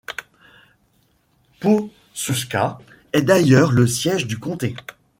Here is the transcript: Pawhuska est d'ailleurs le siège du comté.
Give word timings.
Pawhuska 1.59 2.79
est 3.13 3.21
d'ailleurs 3.21 3.71
le 3.71 3.85
siège 3.85 4.25
du 4.25 4.39
comté. 4.39 4.75